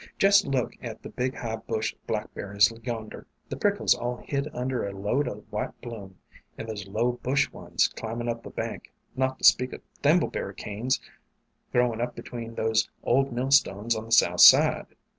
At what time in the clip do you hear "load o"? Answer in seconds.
4.99-5.45